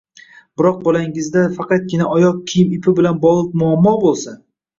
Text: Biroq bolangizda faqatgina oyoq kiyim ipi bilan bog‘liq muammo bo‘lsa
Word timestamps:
Biroq 0.61 0.77
bolangizda 0.87 1.43
faqatgina 1.57 2.07
oyoq 2.15 2.41
kiyim 2.53 2.73
ipi 2.79 2.95
bilan 3.01 3.21
bog‘liq 3.27 3.53
muammo 3.63 3.95
bo‘lsa 4.07 4.37